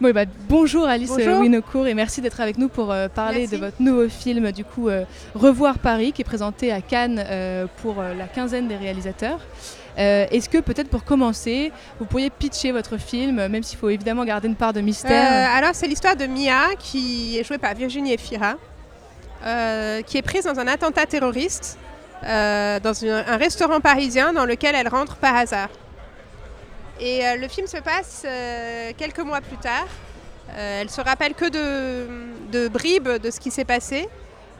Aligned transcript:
bah, 0.00 0.24
bonjour 0.48 0.86
Alice 0.86 1.10
bonjour. 1.10 1.40
Winocourt 1.40 1.86
et 1.86 1.94
merci 1.94 2.20
d'être 2.20 2.40
avec 2.40 2.56
nous 2.58 2.68
pour 2.68 2.92
euh, 2.92 3.08
parler 3.08 3.40
Merci. 3.40 3.54
de 3.56 3.60
votre 3.60 3.80
nouveau 3.82 4.08
film, 4.08 4.52
du 4.52 4.64
coup 4.64 4.88
euh, 4.88 5.04
Revoir 5.34 5.78
Paris, 5.78 6.12
qui 6.12 6.22
est 6.22 6.24
présenté 6.24 6.72
à 6.72 6.80
Cannes 6.80 7.22
euh, 7.28 7.66
pour 7.82 7.96
la 8.02 8.26
quinzaine 8.26 8.68
des 8.68 8.76
réalisateurs. 8.76 9.40
Est-ce 10.00 10.48
que 10.48 10.58
peut-être 10.58 10.88
pour 10.90 11.02
commencer, 11.02 11.72
vous 11.98 12.06
pourriez 12.06 12.30
pitcher 12.30 12.70
votre 12.70 12.98
film, 12.98 13.48
même 13.48 13.64
s'il 13.64 13.76
faut 13.76 13.88
évidemment 13.88 14.24
garder 14.24 14.46
une 14.46 14.54
part 14.54 14.72
de 14.72 14.80
mystère 14.80 15.50
alors, 15.56 15.70
c'est 15.74 15.88
l'histoire 15.88 16.14
de 16.14 16.24
Mia, 16.26 16.68
qui 16.78 17.36
est 17.36 17.42
jouée 17.42 17.58
par 17.58 17.74
Virginie 17.74 18.12
Efira, 18.12 18.54
qui 20.06 20.18
est 20.18 20.22
prise 20.22 20.44
dans 20.44 20.56
un 20.60 20.68
attentat 20.68 21.04
terroriste 21.06 21.78
dans 22.22 22.92
une- 23.02 23.24
un 23.26 23.36
restaurant 23.38 23.80
parisien 23.80 24.32
dans 24.32 24.44
lequel 24.44 24.76
elle 24.76 24.86
rentre 24.86 25.16
par 25.16 25.34
hasard. 25.34 25.68
Et 27.00 27.24
euh, 27.24 27.36
le 27.36 27.48
film 27.48 27.66
se 27.66 27.76
passe 27.78 28.24
euh, 28.26 28.92
quelques 28.96 29.20
mois 29.20 29.40
plus 29.40 29.56
tard. 29.56 29.86
Euh, 30.50 30.82
elle 30.82 30.90
se 30.90 31.00
rappelle 31.00 31.34
que 31.34 31.48
de, 31.48 32.68
bribes 32.68 33.08
de 33.22 33.30
ce 33.30 33.38
qui 33.38 33.50
s'est 33.50 33.64
passé. 33.64 34.08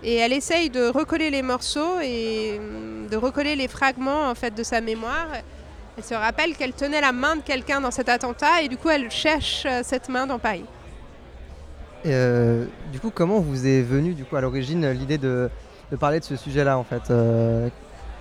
Et 0.03 0.17
elle 0.17 0.33
essaye 0.33 0.71
de 0.71 0.89
recoller 0.89 1.31
les 1.31 1.43
morceaux 1.43 1.99
et 2.01 2.59
hum, 2.59 3.09
de 3.11 3.17
recoller 3.17 3.57
les 3.57 3.67
fragments 3.67 4.31
en 4.31 4.35
fait, 4.35 4.55
de 4.55 4.63
sa 4.63 4.81
mémoire. 4.81 5.27
Elle 5.97 6.05
se 6.05 6.15
rappelle 6.15 6.55
qu'elle 6.57 6.73
tenait 6.73 7.01
la 7.01 7.11
main 7.11 7.37
de 7.37 7.43
quelqu'un 7.43 7.81
dans 7.81 7.91
cet 7.91 8.09
attentat 8.09 8.63
et 8.63 8.69
du 8.69 8.77
coup 8.77 8.89
elle 8.89 9.11
cherche 9.11 9.67
cette 9.83 10.09
main 10.09 10.29
dans 10.29 10.39
Paris. 10.39 10.65
Euh, 12.07 12.67
du 12.93 13.01
coup, 13.01 13.11
comment 13.13 13.41
vous 13.41 13.67
est 13.67 13.83
venue 13.83 14.15
du 14.15 14.25
coup 14.25 14.37
à 14.37 14.41
l'origine 14.41 14.89
l'idée 14.93 15.19
de, 15.19 15.51
parler 15.99 16.21
de 16.21 16.25
ce 16.25 16.37
sujet-là 16.37 16.79
en 16.79 16.85
fait 16.85 17.11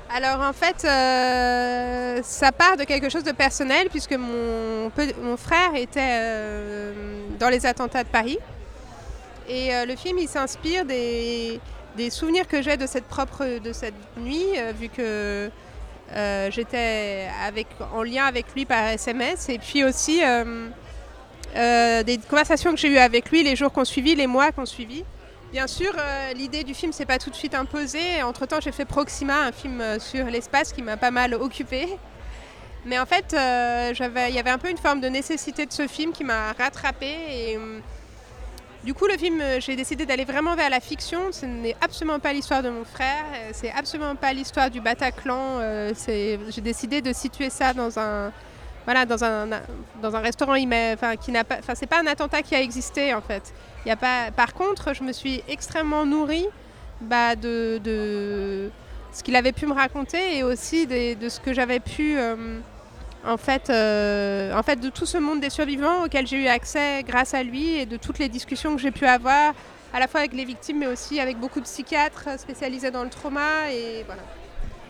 Alors 0.10 0.42
en 0.42 0.54
fait, 0.54 0.86
euh, 0.86 2.22
ça 2.24 2.52
part 2.52 2.78
de 2.78 2.86
quelque 2.86 3.10
chose 3.10 3.24
de 3.24 3.34
personnel 3.34 3.90
puisque 3.90 4.14
mon, 4.14 4.90
frère 5.38 5.76
était 5.76 6.00
euh, 6.02 6.94
dans 7.38 7.50
les 7.50 7.66
attentats 7.66 8.04
de 8.04 8.10
Paris. 8.10 8.40
Et 9.50 9.74
euh, 9.74 9.86
le 9.86 9.96
film, 9.96 10.18
il 10.18 10.28
s'inspire 10.28 10.86
des, 10.86 11.60
des 11.98 12.10
souvenirs 12.10 12.48
que 12.48 12.62
j'ai 12.62 12.78
de 12.78 12.86
cette 12.86 13.06
propre 13.06 13.60
de 13.60 13.74
cette 13.74 13.94
nuit, 14.18 14.46
vu 14.80 14.90
que 14.90 15.50
j'étais 16.50 17.28
avec, 17.46 17.68
en 17.94 18.04
lien 18.04 18.26
avec 18.26 18.46
lui 18.56 18.66
par 18.66 18.88
SMS, 18.88 19.50
et 19.50 19.60
puis 19.60 19.84
aussi 19.84 20.22
des 21.54 22.20
conversations 22.30 22.72
que 22.72 22.78
j'ai 22.78 22.90
eues 22.90 22.98
avec 22.98 23.30
lui 23.30 23.44
les 23.44 23.58
jours 23.58 23.74
qu'on 23.74 23.86
suivi, 23.86 24.16
les 24.16 24.28
mois 24.28 24.54
qu'on 24.54 24.66
suivi. 24.66 25.04
Bien 25.52 25.68
sûr, 25.68 25.94
euh, 25.98 26.34
l'idée 26.34 26.64
du 26.64 26.74
film 26.74 26.92
s'est 26.92 27.06
pas 27.06 27.18
tout 27.20 27.30
de 27.30 27.36
suite 27.36 27.56
imposée. 27.56 28.22
Entre-temps, 28.22 28.60
j'ai 28.62 28.74
fait 28.74 28.86
Proxima, 28.86 29.44
un 29.46 29.52
film 29.52 29.80
euh, 29.80 29.98
sur 30.00 30.26
l'espace 30.26 30.74
qui 30.74 30.82
m'a 30.82 30.98
pas 30.98 31.12
mal 31.12 31.34
occupée. 31.36 31.88
Mais 32.86 33.00
en 33.00 33.06
fait, 33.06 33.34
euh, 33.34 33.94
il 34.30 34.36
y 34.36 34.40
avait 34.40 34.50
un 34.50 34.58
peu 34.58 34.70
une 34.70 34.78
forme 34.78 35.00
de 35.00 35.08
nécessité 35.08 35.66
de 35.66 35.72
ce 35.72 35.88
film 35.88 36.12
qui 36.12 36.24
m'a 36.26 36.52
rattrapée. 36.54 37.16
Et, 37.30 37.58
hum, 37.58 37.82
du 38.84 38.94
coup, 38.94 39.08
le 39.08 39.18
film, 39.18 39.40
euh, 39.42 39.60
j'ai 39.62 39.76
décidé 39.78 40.06
d'aller 40.06 40.26
vraiment 40.26 40.56
vers 40.56 40.70
la 40.70 40.82
fiction. 40.82 41.32
Ce 41.32 41.46
n'est 41.46 41.76
absolument 41.82 42.20
pas 42.20 42.34
l'histoire 42.34 42.62
de 42.62 42.70
mon 42.70 42.84
frère. 42.84 43.24
euh, 43.36 43.50
C'est 43.54 43.72
absolument 43.72 44.16
pas 44.16 44.34
l'histoire 44.34 44.70
du 44.70 44.82
Bataclan. 44.82 45.60
euh, 45.60 45.94
J'ai 46.50 46.62
décidé 46.62 47.02
de 47.02 47.14
situer 47.14 47.50
ça 47.50 47.74
dans 47.74 47.98
un, 48.00 48.32
voilà, 48.88 49.06
dans 49.06 49.22
un, 49.26 50.20
restaurant 50.22 50.56
qui 50.56 50.66
pas, 50.66 51.76
c'est 51.76 51.88
pas 51.88 52.00
un 52.00 52.08
attentat 52.08 52.42
qui 52.42 52.56
a 52.56 52.62
existé 52.62 53.14
en 53.14 53.20
fait. 53.20 53.54
Par 54.34 54.54
contre, 54.54 54.94
je 54.94 55.04
me 55.04 55.12
suis 55.12 55.44
extrêmement 55.50 56.06
nourrie 56.06 56.48
bah, 57.02 57.36
de, 57.36 57.82
de 57.84 58.70
ce 59.12 59.24
qu'il 59.24 59.36
avait 59.36 59.52
pu 59.52 59.66
me 59.66 59.74
raconter 59.74 60.38
et 60.38 60.44
aussi 60.44 60.88
de 60.88 61.28
ce 61.28 61.42
que 61.42 61.54
j'avais 61.54 61.82
pu, 61.82 62.18
euh, 62.18 62.60
en, 63.26 63.36
fait, 63.36 63.70
euh, 63.70 64.58
en 64.58 64.64
fait, 64.64 64.78
de 64.78 64.88
tout 64.90 65.06
ce 65.06 65.18
monde 65.18 65.42
des 65.42 65.50
survivants 65.50 66.06
auquel 66.06 66.26
j'ai 66.26 66.44
eu 66.44 66.48
accès 66.48 67.04
grâce 67.04 67.34
à 67.34 67.44
lui 67.44 67.76
et 67.76 67.86
de 67.86 67.98
toutes 67.98 68.20
les 68.20 68.30
discussions 68.30 68.74
que 68.74 68.82
j'ai 68.82 68.92
pu 68.92 69.06
avoir, 69.06 69.54
à 69.94 70.00
la 70.00 70.08
fois 70.08 70.22
avec 70.22 70.32
les 70.32 70.46
victimes, 70.46 70.80
mais 70.80 70.88
aussi 70.88 71.20
avec 71.20 71.38
beaucoup 71.38 71.60
de 71.60 71.66
psychiatres 71.66 72.40
spécialisés 72.40 72.92
dans 72.92 73.04
le 73.04 73.10
trauma. 73.10 73.70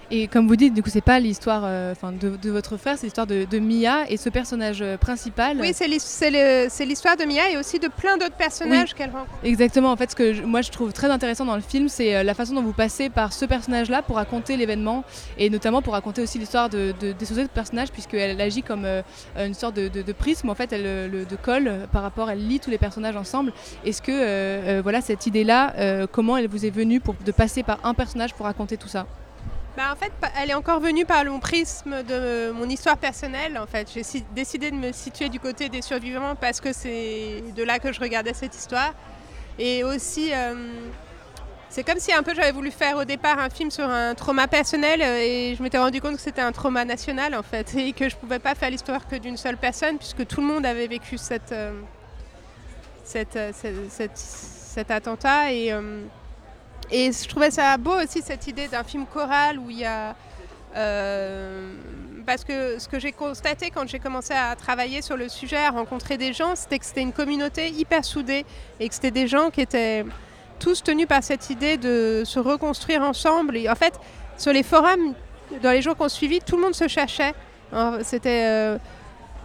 Et 0.10 0.28
comme 0.28 0.48
vous 0.48 0.56
dites, 0.56 0.74
du 0.74 0.82
coup, 0.82 0.90
c'est 0.90 1.02
pas 1.02 1.20
l'histoire 1.20 1.64
euh, 1.66 1.94
de, 2.22 2.38
de 2.38 2.50
votre 2.50 2.78
frère, 2.78 2.98
c'est 2.98 3.08
l'histoire 3.08 3.28
de, 3.28 3.44
de 3.44 3.60
Mia 3.60 4.10
et 4.10 4.16
ce 4.16 4.30
personnage 4.30 4.82
euh, 4.82 4.96
principal. 4.98 5.58
Oui, 5.60 5.74
c'est 5.74 5.86
l'histoire 5.88 7.18
de 7.18 7.26
Mia 7.26 7.50
et 7.52 7.58
aussi 7.58 7.78
de 7.78 7.90
plein 7.90 8.16
d'autres 8.18 8.38
personnages 8.38 8.94
qu'elle 8.94 9.10
rencontre. 9.10 9.32
Exactement, 9.44 9.92
en 9.92 9.98
fait, 9.98 10.12
ce 10.12 10.16
que 10.16 10.34
je- 10.34 10.44
moi 10.44 10.62
je 10.62 10.72
trouve 10.72 10.94
très 10.94 11.10
intéressant 11.10 11.44
dans 11.44 11.56
le 11.58 11.62
film, 11.62 11.90
c'est 11.90 12.16
euh, 12.16 12.24
la 12.24 12.34
façon 12.34 12.54
dont 12.54 12.62
vous 12.62 12.72
passez 12.72 13.10
par 13.10 13.34
ce 13.34 13.44
personnage-là 13.44 14.02
pour 14.02 14.16
raconter 14.16 14.56
l'événement 14.56 15.04
et 15.38 15.50
notamment 15.50 15.82
pour 15.82 15.92
raconter 15.92 16.22
aussi 16.22 16.40
l'histoire 16.40 16.70
de, 16.70 16.94
de, 17.02 17.12
des 17.12 17.32
autres 17.34 17.50
personnages, 17.50 17.92
puisqu'elle 17.92 18.40
agit 18.40 18.64
comme 18.64 18.86
euh, 18.86 19.02
une 19.38 19.54
sorte 19.54 19.76
de, 19.76 20.12
prisme, 20.14 20.50
en 20.50 20.56
fait, 20.56 20.72
elle, 20.72 21.12
le, 21.12 21.26
de 21.26 21.36
colle 21.36 21.70
par 21.92 22.02
rapport, 22.02 22.30
elle 22.32 22.48
lit 22.48 22.62
tous 22.62 22.70
les 22.72 22.78
personnages 22.78 23.18
ensemble. 23.18 23.52
Est-ce 23.86 24.02
que, 24.02 24.12
euh, 24.14 24.80
voilà, 24.82 25.02
cette 25.02 25.28
idée-là, 25.28 26.06
comment 26.14 26.38
elle 26.38 26.48
vous 26.48 26.66
est 26.66 26.70
venue 26.70 27.02
pour, 27.02 27.16
de 27.26 27.32
passer 27.34 27.62
par 27.64 27.80
un 27.84 27.94
personnage 27.94 28.34
pour 28.34 28.46
raconter 28.46 28.78
tout 28.78 28.88
ça? 28.88 29.06
Bah, 29.78 29.92
en 29.94 29.96
fait, 29.96 30.12
elle 30.42 30.50
est 30.50 30.56
encore 30.56 30.80
venue 30.80 31.06
par 31.06 31.24
mon 31.24 31.40
prisme 31.40 32.02
de 32.02 32.50
mon 32.50 32.68
histoire 32.68 32.98
personnelle. 32.98 33.60
En 33.60 33.68
fait, 33.68 33.88
j'ai 33.94 34.02
décidé 34.34 34.72
de 34.72 34.76
me 34.76 34.92
situer 34.92 35.30
du 35.30 35.40
côté 35.40 35.70
des 35.70 35.84
survivants 35.84 36.34
parce 36.34 36.60
que 36.60 36.74
c'est 36.74 37.44
de 37.56 37.62
là 37.62 37.78
que 37.78 37.94
je 37.94 38.00
regardais 38.00 38.34
cette 38.34 38.56
histoire. 38.56 38.96
Et 39.60 39.84
aussi, 39.84 40.34
euh, 40.34 40.56
c'est 41.70 41.84
comme 41.84 42.00
si 42.00 42.12
un 42.12 42.24
peu 42.24 42.34
j'avais 42.34 42.54
voulu 42.54 42.72
faire 42.72 42.98
au 42.98 43.04
départ 43.04 43.38
un 43.38 43.52
film 43.52 43.70
sur 43.70 43.88
un 43.88 44.16
trauma 44.16 44.48
personnel 44.48 45.00
euh, 45.04 45.20
et 45.22 45.54
je 45.56 45.62
m'étais 45.62 45.78
rendu 45.78 46.02
compte 46.02 46.16
que 46.16 46.22
c'était 46.22 46.42
un 46.42 46.52
trauma 46.52 46.84
national 46.84 47.36
en 47.36 47.44
fait 47.44 47.76
et 47.76 47.94
que 47.94 48.10
je 48.10 48.16
pouvais 48.16 48.40
pas 48.40 48.56
faire 48.56 48.72
l'histoire 48.72 49.08
que 49.08 49.16
d'une 49.16 49.38
seule 49.38 49.58
personne 49.58 50.00
puisque 50.00 50.26
tout 50.26 50.42
le 50.42 50.48
monde 50.48 50.66
avait 50.66 50.88
vécu 50.88 51.18
euh, 51.54 51.72
cet 53.06 54.90
attentat 54.90 55.52
et 56.92 57.12
je 57.12 57.28
trouvais 57.28 57.52
ça 57.52 57.78
beau 57.78 58.02
aussi 58.02 58.22
cette 58.22 58.48
idée 58.48 58.68
d'un 58.68 58.84
film 58.84 59.06
choral 59.06 59.60
où 59.60 59.70
il 59.70 59.80
y 59.80 59.86
a 59.86 60.16
euh, 60.76 61.74
parce 62.26 62.44
que 62.44 62.78
ce 62.78 62.88
que 62.88 63.00
j'ai 63.00 63.14
constaté 63.14 63.72
quand 63.72 63.88
j'ai 63.88 64.00
commencé 64.00 64.34
à 64.34 64.56
travailler 64.56 65.02
sur 65.02 65.16
le 65.16 65.30
sujet, 65.30 65.58
à 65.58 65.72
rencontrer 65.72 66.18
des 66.18 66.34
gens, 66.34 66.56
c'était 66.56 66.78
que 66.78 66.86
c'était 66.86 67.02
une 67.02 67.14
communauté 67.14 67.70
hyper 67.70 68.04
soudée 68.04 68.46
et 68.80 68.90
que 68.90 68.94
c'était 68.94 69.12
des 69.12 69.28
gens 69.28 69.50
qui 69.50 69.62
étaient 69.62 70.06
tous 70.60 70.84
tenus 70.84 71.08
par 71.08 71.24
cette 71.24 71.50
idée 71.50 71.78
de 71.78 72.24
se 72.26 72.40
reconstruire 72.40 73.02
ensemble. 73.02 73.56
Et 73.56 73.70
en 73.70 73.76
fait, 73.76 73.94
sur 74.38 74.52
les 74.52 74.64
forums, 74.64 75.14
dans 75.64 75.72
les 75.72 75.82
jours 75.82 75.96
qu'on 75.96 76.10
suivit, 76.10 76.40
tout 76.40 76.58
le 76.58 76.64
monde 76.64 76.76
se 76.76 76.88
cherchait. 76.88 77.34
C'était 78.02 78.44
euh, 78.46 78.78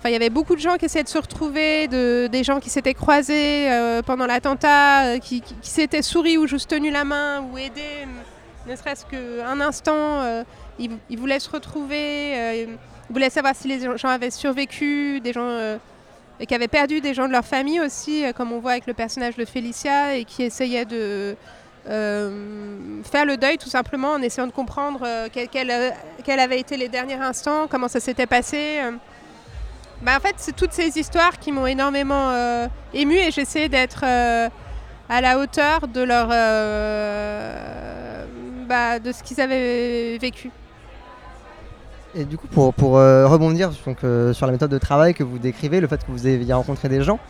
Il 0.04 0.10
y 0.10 0.16
avait 0.16 0.30
beaucoup 0.30 0.56
de 0.56 0.60
gens 0.60 0.76
qui 0.76 0.86
essayaient 0.86 1.04
de 1.04 1.08
se 1.08 1.18
retrouver, 1.18 1.86
de, 1.86 2.28
des 2.30 2.42
gens 2.42 2.58
qui 2.58 2.70
s'étaient 2.70 2.94
croisés 2.94 3.70
euh, 3.70 4.02
pendant 4.02 4.26
l'attentat, 4.26 5.04
euh, 5.04 5.18
qui, 5.18 5.42
s'étaient 5.62 6.02
souri 6.02 6.36
ou 6.36 6.48
juste 6.48 6.70
tenu 6.70 6.90
la 6.90 7.04
main 7.04 7.40
ou 7.42 7.56
aidé, 7.56 7.80
euh, 7.80 8.70
ne 8.70 8.74
serait-ce 8.74 9.06
qu'un 9.06 9.60
instant. 9.60 9.94
euh, 9.96 10.42
ils, 10.78 11.18
voulaient 11.18 11.38
se 11.38 11.50
retrouver, 11.50 12.66
ils 12.66 13.12
voulaient 13.12 13.30
savoir 13.30 13.54
si 13.54 13.68
les 13.68 13.80
gens 13.96 14.08
avaient 14.08 14.30
survécu, 14.30 15.20
des 15.20 15.32
gens 15.32 15.78
qui 16.48 16.54
avaient 16.54 16.66
perdu 16.66 17.00
des 17.00 17.14
gens 17.14 17.28
de 17.28 17.32
leur 17.32 17.44
famille 17.44 17.80
aussi, 17.80 18.24
comme 18.34 18.50
on 18.50 18.58
voit 18.58 18.72
avec 18.72 18.86
le 18.86 18.94
personnage 18.94 19.36
de 19.36 19.44
Félicia, 19.44 20.16
et 20.16 20.24
qui 20.24 20.42
essayaient 20.42 20.86
de 20.86 21.36
faire 21.84 23.26
le 23.26 23.36
deuil 23.36 23.58
tout 23.58 23.68
simplement 23.68 24.12
en 24.12 24.22
essayant 24.22 24.46
de 24.46 24.52
comprendre 24.52 25.00
euh, 25.04 25.28
quels 25.32 26.40
avaient 26.40 26.60
été 26.60 26.76
les 26.76 26.88
derniers 26.88 27.14
instants, 27.20 27.66
comment 27.68 27.88
ça 27.88 28.00
s'était 28.00 28.26
passé. 28.26 28.80
Bah, 30.02 30.16
en 30.16 30.20
fait, 30.20 30.34
c'est 30.38 30.56
toutes 30.56 30.72
ces 30.72 30.98
histoires 30.98 31.38
qui 31.38 31.52
m'ont 31.52 31.66
énormément 31.66 32.30
euh, 32.30 32.66
émue 32.92 33.14
et 33.14 33.30
j'essaie 33.30 33.68
d'être 33.68 34.02
euh, 34.04 34.48
à 35.08 35.20
la 35.20 35.38
hauteur 35.38 35.86
de 35.86 36.00
leur 36.00 36.28
euh, 36.32 38.24
bah, 38.68 38.98
de 38.98 39.12
ce 39.12 39.22
qu'ils 39.22 39.40
avaient 39.40 40.18
vécu. 40.18 40.50
Et 42.16 42.24
du 42.24 42.36
coup, 42.36 42.48
pour, 42.48 42.74
pour 42.74 42.98
euh, 42.98 43.28
rebondir 43.28 43.70
donc, 43.86 43.98
sur 44.34 44.46
la 44.46 44.52
méthode 44.52 44.72
de 44.72 44.78
travail 44.78 45.14
que 45.14 45.22
vous 45.22 45.38
décrivez, 45.38 45.80
le 45.80 45.86
fait 45.86 46.04
que 46.04 46.10
vous 46.10 46.26
ayez 46.26 46.52
rencontré 46.52 46.88
des 46.88 47.02
gens, 47.02 47.20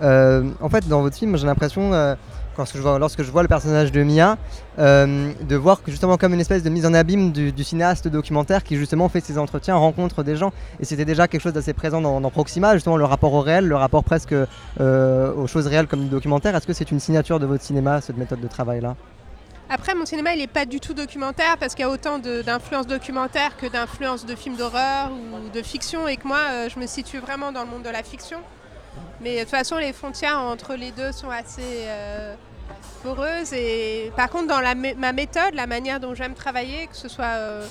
en 0.00 0.68
fait, 0.70 0.88
dans 0.88 1.02
votre 1.02 1.16
film, 1.16 1.36
j'ai 1.36 1.46
l'impression, 1.46 2.16
lorsque, 2.58 3.22
je 3.22 3.30
vois, 3.30 3.42
le 3.42 3.48
personnage 3.48 3.92
de 3.92 4.02
Mia, 4.02 4.36
euh, 4.78 5.32
de 5.40 5.56
voir 5.56 5.82
que 5.82 5.90
justement 5.90 6.16
comme 6.16 6.34
une 6.34 6.40
espèce 6.40 6.62
de 6.62 6.70
mise 6.70 6.86
en 6.86 6.94
abîme 6.94 7.32
du, 7.32 7.64
cinéaste 7.64 8.08
documentaire 8.08 8.64
qui 8.64 8.76
justement 8.76 9.08
fait 9.08 9.20
ses 9.20 9.38
entretiens, 9.38 9.76
rencontre 9.76 10.22
des 10.22 10.36
gens. 10.36 10.52
Et 10.80 10.84
c'était 10.84 11.04
déjà 11.04 11.28
quelque 11.28 11.40
chose 11.40 11.52
d'assez 11.52 11.72
présent 11.72 12.00
dans, 12.00 12.30
Proxima, 12.30 12.74
justement 12.74 12.96
le 12.96 13.04
rapport 13.04 13.32
au 13.34 13.40
réel, 13.40 13.66
le 13.66 13.76
rapport 13.76 14.04
presque 14.04 14.34
euh, 14.80 15.34
aux 15.34 15.46
choses 15.46 15.66
réelles 15.66 15.86
comme 15.86 16.04
du 16.04 16.08
documentaire. 16.08 16.56
Est-ce 16.56 16.66
que 16.66 16.72
c'est 16.72 16.90
une 16.90 17.00
signature 17.00 17.38
de 17.38 17.46
votre 17.46 17.62
cinéma, 17.62 18.00
cette 18.00 18.16
méthode 18.16 18.40
de 18.40 18.48
travail-là? 18.48 18.96
Après, 19.74 19.94
mon 19.94 20.04
cinéma, 20.04 20.34
il 20.34 20.38
n'est 20.38 20.46
pas 20.46 20.66
du 20.66 20.80
tout 20.80 20.92
documentaire 20.92 21.56
parce 21.58 21.74
qu'il 21.74 21.82
y 21.82 21.88
a 21.88 21.90
autant 21.90 22.18
d'influences 22.18 22.86
documentaires 22.86 23.56
que 23.56 23.66
d'influences 23.66 24.26
de 24.26 24.34
films 24.34 24.56
d'horreur 24.56 25.10
ou 25.10 25.48
de 25.48 25.62
fiction 25.62 26.06
et 26.06 26.18
que 26.18 26.28
moi, 26.28 26.40
euh, 26.50 26.68
je 26.68 26.78
me 26.78 26.86
situe 26.86 27.18
vraiment 27.18 27.52
dans 27.52 27.62
le 27.62 27.70
monde 27.70 27.82
de 27.82 27.88
la 27.88 28.02
fiction. 28.02 28.38
Mais 29.22 29.36
de 29.36 29.40
toute 29.40 29.50
façon, 29.50 29.76
les 29.76 29.92
frontières 29.92 30.38
entre 30.38 30.74
les 30.74 30.90
deux 30.90 31.12
sont 31.12 31.30
assez 31.30 31.62
euh, 31.86 32.34
poreuses. 33.02 33.52
Et 33.52 34.10
par 34.16 34.28
contre, 34.28 34.48
dans 34.48 34.60
ma 34.98 35.12
méthode, 35.12 35.54
la 35.54 35.66
manière 35.66 36.00
dont 36.00 36.14
j'aime 36.14 36.34
travailler, 36.34 36.88
que 36.88 36.96
ce 36.96 37.08
soit 37.08 37.36
euh, 37.36 37.66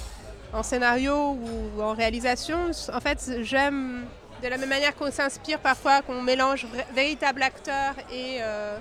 en 0.53 0.63
scénario 0.63 1.37
ou 1.37 1.81
en 1.81 1.93
réalisation, 1.93 2.71
en 2.93 2.99
fait, 3.01 3.31
j'aime 3.41 4.05
de 4.41 4.47
la 4.47 4.57
même 4.57 4.69
manière 4.69 4.95
qu'on 4.95 5.11
s'inspire 5.11 5.59
parfois, 5.59 6.01
qu'on 6.01 6.21
mélange 6.21 6.65
véritable 6.95 7.43
acteur 7.43 7.93
et, 8.11 8.37
euh, 8.39 8.77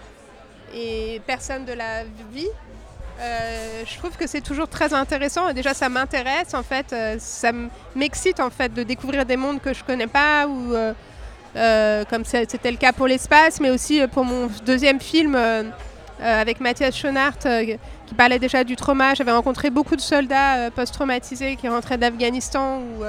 et 0.73 1.21
personne 1.27 1.65
de 1.65 1.73
la 1.73 2.05
vie. 2.33 2.49
Je 3.85 3.99
trouve 3.99 4.17
que 4.17 4.27
c'est 4.27 4.41
toujours 4.41 4.69
très 4.69 4.95
intéressant. 4.95 5.53
Déjà, 5.53 5.75
ça 5.75 5.91
m'intéresse 5.91 6.55
en 6.55 6.63
fait, 6.63 6.95
ça 7.19 7.53
m'excite 7.95 8.41
en 8.41 8.49
fait 8.49 8.73
de 8.73 8.83
découvrir 8.83 9.27
des 9.27 9.37
mondes 9.37 9.61
que 9.61 9.75
je 9.75 9.85
connais 9.85 10.07
pas 10.07 10.47
comme 11.55 12.25
c'était 12.25 12.71
le 12.71 12.77
cas 12.77 12.93
pour 12.93 13.07
l'espace, 13.07 13.61
mais 13.61 13.71
aussi 13.71 14.01
pour 14.13 14.25
mon 14.25 14.49
deuxième 14.65 15.01
film 15.01 15.37
avec 16.21 16.61
Mathias 16.61 16.97
Schoenart 16.97 17.39
qui 17.39 18.15
parlait 18.17 18.39
déjà 18.39 18.65
du 18.65 18.77
trauma. 18.77 19.15
J'avais 19.15 19.33
rencontré 19.33 19.71
beaucoup 19.71 19.97
de 19.97 20.01
soldats 20.01 20.71
post-traumatisés 20.71 21.57
qui 21.57 21.69
rentraient 21.69 21.99
d'Afghanistan 21.99 22.79
ou 22.79 23.05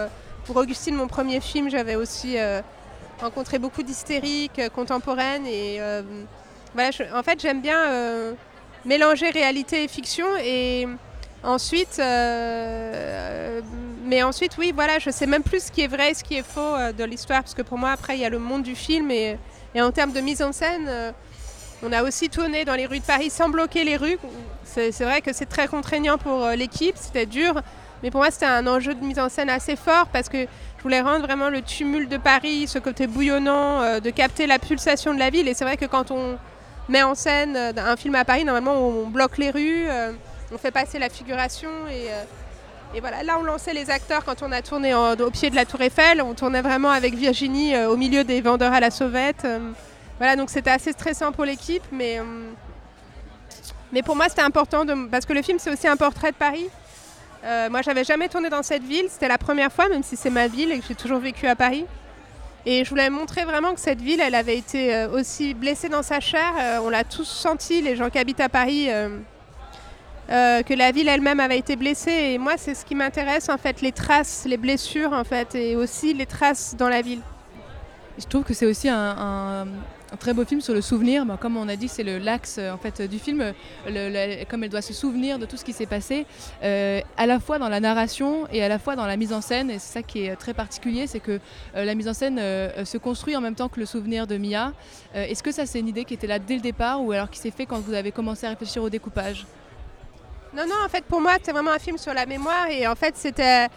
pour 0.46 0.58
Augustine, 0.58 0.96
mon 0.96 1.08
premier 1.08 1.40
film, 1.40 1.70
j'avais 1.70 1.96
aussi 1.96 2.38
euh, 2.38 2.62
rencontré 3.20 3.60
beaucoup 3.60 3.84
d'hystériques 3.84 4.60
euh, 4.60 4.70
contemporaines. 4.70 5.46
Et 5.46 5.78
euh, 5.80 6.02
voilà, 6.74 6.90
en 7.14 7.24
fait, 7.24 7.40
j'aime 7.40 7.62
bien 7.62 8.36
mélanger 8.86 9.30
réalité 9.30 9.84
et 9.84 9.88
fiction. 9.88 10.26
Et 10.44 10.88
ensuite, 11.44 12.02
mais 14.12 14.22
ensuite, 14.22 14.58
oui, 14.60 14.72
voilà, 14.76 15.00
je 15.00 15.10
sais 15.10 15.26
même 15.26 15.42
plus 15.42 15.64
ce 15.64 15.72
qui 15.72 15.82
est 15.82 15.88
vrai 15.88 16.12
et 16.12 16.14
ce 16.14 16.24
qui 16.24 16.36
est 16.36 16.46
faux 16.46 16.76
de 16.98 17.04
l'histoire. 17.04 17.42
Parce 17.42 17.56
que 17.56 17.62
pour 17.62 17.78
moi, 17.78 17.92
après, 17.92 18.18
il 18.18 18.22
y 18.22 18.26
a 18.26 18.30
le 18.30 18.40
monde 18.40 18.62
du 18.62 18.76
film. 18.76 19.10
Et, 19.10 19.38
et 19.74 19.82
en 19.82 19.92
termes 19.92 20.12
de 20.12 20.20
mise 20.20 20.42
en 20.42 20.52
scène, 20.52 20.92
on 21.82 21.92
a 21.92 22.04
aussi 22.04 22.30
tourné 22.30 22.66
dans 22.66 22.76
les 22.76 22.86
rues 22.86 23.00
de 23.00 23.06
Paris 23.06 23.30
sans 23.30 23.50
bloquer 23.50 23.84
les 23.86 23.96
rues. 23.96 24.20
C'est 24.66 24.92
vrai 25.02 25.22
que 25.22 25.34
c'est 25.34 25.48
très 25.48 25.68
contraignant 25.68 26.18
pour 26.18 26.46
l'équipe, 26.50 26.96
c'était 26.98 27.26
dur. 27.26 27.62
Mais 28.04 28.12
pour 28.12 28.22
moi, 28.22 28.32
c'était 28.32 28.48
un 28.48 28.68
enjeu 28.68 28.96
de 28.96 29.04
mise 29.04 29.20
en 29.20 29.30
scène 29.30 29.50
assez 29.50 29.76
fort 29.76 30.08
parce 30.08 30.28
que 30.28 30.48
je 30.82 30.84
voulais 30.84 31.02
rendre 31.02 31.26
vraiment 31.26 31.50
le 31.50 31.62
tumulte 31.62 32.10
de 32.10 32.18
Paris, 32.18 32.68
ce 32.68 32.80
côté 32.80 33.06
bouillonnant, 33.06 33.82
euh, 33.82 34.00
de 34.00 34.10
capter 34.10 34.48
la 34.48 34.58
pulsation 34.58 35.14
de 35.14 35.20
la 35.20 35.30
ville. 35.30 35.48
Et 35.48 35.54
c'est 35.54 35.64
vrai 35.64 35.78
que 35.78 35.86
quand 35.86 36.10
on 36.10 36.40
met 36.90 37.04
en 37.04 37.14
scène 37.14 37.56
euh, 37.56 37.72
un 37.78 37.96
film 37.96 38.16
à 38.16 38.26
Paris, 38.26 38.44
normalement, 38.44 38.74
on 38.74 39.08
bloque 39.08 39.38
les 39.38 39.52
rues, 39.52 39.86
euh, 39.88 40.12
on 40.52 40.58
fait 40.58 40.72
passer 40.72 40.98
la 40.98 41.10
figuration. 41.10 41.70
Et, 41.92 42.08
et, 42.94 43.00
voilà, 43.00 43.24
là, 43.24 43.38
on 43.40 43.44
lançait 43.44 43.74
les 43.74 43.90
acteurs 43.90 44.24
quand 44.26 44.44
on 44.44 44.52
a 44.52 44.62
tourné 44.62 44.94
au 44.94 45.32
pied 45.32 45.50
de 45.50 45.56
la 45.56 45.66
Tour 45.66 45.82
Eiffel. 45.82 46.22
On 46.22 46.34
tournait 46.34 46.62
vraiment 46.62 46.92
avec 46.92 47.14
Virginie 47.16 47.78
au 47.86 47.98
milieu 47.98 48.24
des 48.24 48.42
vendeurs 48.42 48.74
à 48.74 48.80
la 48.80 48.92
sauvette. 48.92 49.48
voilà, 50.18 50.36
donc 50.36 50.50
c'était 50.50 50.72
assez 50.72 50.92
stressant 50.92 51.32
pour 51.32 51.46
l'équipe. 51.46 51.84
Mais, 51.92 52.20
mais 53.92 54.04
pour 54.04 54.16
moi, 54.16 54.28
c'était 54.30 54.42
important 54.42 54.86
de, 54.86 55.08
parce 55.10 55.26
que 55.26 55.34
le 55.34 55.42
film, 55.42 55.60
c'est 55.60 55.72
aussi 55.72 55.88
un 55.88 55.98
portrait 55.98 56.32
de 56.32 56.38
Paris. 56.38 56.70
Euh, 57.44 57.70
moi, 57.70 57.82
j'avais 57.82 58.04
jamais 58.04 58.30
tourné 58.30 58.50
dans 58.50 58.64
cette 58.64 58.84
ville. 58.84 59.06
C'était 59.10 59.28
la 59.28 59.38
première 59.38 59.72
fois, 59.72 59.90
même 59.90 60.04
si 60.04 60.16
c'est 60.16 60.30
ma 60.30 60.48
ville 60.48 60.72
et 60.72 60.80
que 60.80 60.86
j'ai 60.88 60.96
toujours 60.96 61.20
vécu 61.20 61.48
à 61.48 61.56
Paris. 61.56 61.86
Et 62.66 62.86
je 62.86 62.90
voulais 62.90 63.10
montrer 63.10 63.44
vraiment 63.44 63.74
que 63.74 63.80
cette 63.80 64.02
ville, 64.02 64.22
elle 64.22 64.36
avait 64.36 64.58
été 64.58 64.94
euh, 64.94 65.10
aussi 65.10 65.54
blessée 65.56 65.90
dans 65.90 66.04
sa 66.04 66.20
chair. 66.20 66.54
Euh, 66.60 66.80
on 66.84 66.90
l'a 66.90 67.04
tous 67.04 67.26
senti, 67.26 67.82
les 67.82 67.96
gens 67.96 68.10
qui 68.10 68.20
habitent 68.20 68.40
à 68.40 68.50
Paris, 68.50 68.90
que 70.32 70.74
la 70.74 70.92
ville 70.92 71.10
elle-même 71.10 71.40
avait 71.40 71.58
été 71.58 71.76
blessée. 71.76 72.12
Et 72.12 72.38
moi, 72.38 72.54
c'est 72.58 72.74
ce 72.74 72.86
qui 72.86 72.96
m'intéresse, 72.96 73.50
en 73.50 73.58
fait, 73.58 73.82
les 73.82 73.92
traces, 73.92 74.46
les 74.48 74.58
blessures, 74.58 75.14
en 75.14 75.24
fait, 75.24 75.56
et 75.56 75.76
aussi 75.76 76.14
les 76.14 76.26
traces 76.26 76.76
dans 76.78 76.90
la 76.90 77.02
ville. 77.02 77.20
Je 78.18 78.26
trouve 78.26 78.44
que 78.44 78.54
c'est 78.54 78.66
aussi 78.66 78.90
un, 78.90 79.68
très 80.20 80.34
beau 80.34 80.44
film 80.46 80.62
sur 80.62 80.74
le 80.74 80.82
souvenir. 80.82 81.26
comme 81.40 81.58
on 81.58 81.68
a 81.68 81.76
dit, 81.76 81.88
c'est 81.88 82.04
l'axe 82.04 82.60
en 82.60 82.78
fait 82.78 83.02
du 83.02 83.18
film. 83.18 83.54
comme 84.50 84.64
elle 84.64 84.70
doit 84.70 84.82
se 84.82 84.94
souvenir 84.94 85.40
de 85.40 85.46
tout 85.46 85.58
ce 85.58 85.64
qui 85.64 85.74
s'est 85.74 85.86
passé, 85.86 86.26
euh, 86.64 87.02
à 87.18 87.26
la 87.26 87.40
fois 87.40 87.58
dans 87.58 87.70
la 87.70 87.80
narration 87.80 88.48
et 88.52 88.64
à 88.64 88.68
la 88.68 88.80
fois 88.80 88.96
dans 88.96 89.08
la 89.08 89.18
mise 89.18 89.34
en 89.34 89.42
scène. 89.42 89.72
Et 89.72 89.80
c'est 89.80 89.94
ça 89.94 90.04
qui 90.04 90.26
est 90.26 90.36
très 90.36 90.54
particulier, 90.54 91.08
c'est 91.08 91.20
que 91.20 91.40
euh, 91.76 91.86
la 91.86 91.96
mise 91.96 92.08
en 92.08 92.14
scène 92.14 92.38
euh, 92.40 92.86
se 92.86 92.98
construit 92.98 93.36
en 93.36 93.42
même 93.42 93.56
temps 93.56 93.70
que 93.70 93.80
le 93.80 93.86
souvenir 93.86 94.28
de 94.28 94.38
Mia. 94.38 94.74
Est-ce 95.14 95.44
que 95.44 95.52
ça, 95.52 95.66
c'est 95.66 95.80
une 95.80 95.88
idée 95.88 96.06
qui 96.06 96.14
était 96.14 96.28
là 96.28 96.40
dès 96.40 96.56
le 96.56 96.62
départ 96.62 97.04
ou 97.04 97.12
alors 97.12 97.30
qui 97.30 97.40
s'est 97.40 97.52
fait 97.52 97.66
quand 97.66 97.80
vous 97.80 97.94
avez 97.94 98.12
commencé 98.12 98.46
à 98.46 98.50
réfléchir 98.50 98.84
au 98.84 98.90
découpage? 98.90 99.46
Non, 100.54 100.66
non, 100.68 100.76
en 100.86 100.90
fait, 100.90 101.06
pour 101.06 101.22
moi, 101.22 101.34
c'est 101.42 101.52
vraiment 101.52 101.72
un 101.72 101.80
film 101.80 101.98
sur 101.98 102.14
la 102.14 102.26
mémoire. 102.26 102.68
Et 102.70 102.88
en 102.88 102.96
fait, 102.96 103.16
c'était 103.16 103.68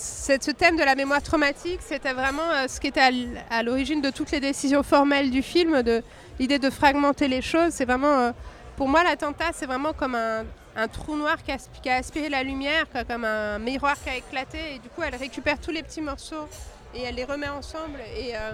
ce 0.00 0.50
thème 0.50 0.76
de 0.76 0.82
la 0.82 0.94
mémoire 0.94 1.22
traumatique, 1.22 1.80
c'était 1.82 2.12
vraiment 2.12 2.48
euh, 2.54 2.68
ce 2.68 2.80
qui 2.80 2.86
était 2.86 3.10
à 3.50 3.62
l'origine 3.62 4.00
de 4.00 4.10
toutes 4.10 4.30
les 4.30 4.40
décisions 4.40 4.82
formelles 4.82 5.30
du 5.30 5.42
film, 5.42 5.82
de 5.82 6.02
l'idée 6.38 6.58
de 6.58 6.70
fragmenter 6.70 7.28
les 7.28 7.42
choses. 7.42 7.72
C'est 7.72 7.84
vraiment, 7.84 8.18
euh, 8.18 8.32
pour 8.76 8.88
moi, 8.88 9.02
l'attentat, 9.04 9.50
c'est 9.52 9.66
vraiment 9.66 9.92
comme 9.92 10.14
un, 10.14 10.44
trou 10.88 11.16
noir 11.16 11.36
qui 11.42 11.90
a, 11.90 11.96
aspiré 11.96 12.28
la 12.28 12.42
lumière, 12.42 12.86
comme 13.06 13.24
un 13.24 13.58
miroir 13.58 13.96
qui 14.02 14.08
a 14.08 14.16
éclaté. 14.16 14.58
Et 14.76 14.78
du 14.78 14.88
coup, 14.88 15.02
elle 15.02 15.16
récupère 15.16 15.60
tous 15.60 15.72
les 15.72 15.82
petits 15.82 16.00
morceaux 16.00 16.48
et 16.94 17.02
elle 17.02 17.16
les 17.16 17.24
remet 17.24 17.48
ensemble. 17.48 18.00
Et, 18.16 18.34
euh, 18.36 18.52